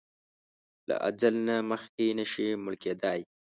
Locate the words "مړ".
2.63-2.73